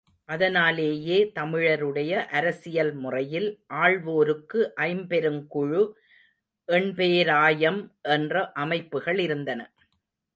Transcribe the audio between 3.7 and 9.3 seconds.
ஆள்வோருக்கு ஐம்பெருங்குழு, எண்பேராயம் என்ற அமைப்புக்கள்